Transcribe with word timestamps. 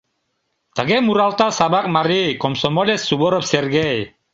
Тыге 0.75 0.97
муралта 1.05 1.47
Савак 1.57 1.85
марий 1.95 2.37
комсомолец 2.41 3.01
Суворов 3.07 3.43
Сергей. 3.51 3.97